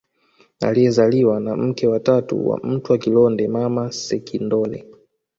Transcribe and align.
Aliyezaliwa 0.61 1.39
na 1.39 1.55
mke 1.55 1.87
wa 1.87 1.99
tatu 1.99 2.49
wa 2.49 2.59
Mtwa 2.63 2.97
Kilonge 2.97 3.47
Mama 3.47 3.91
Sekindole 3.91 4.87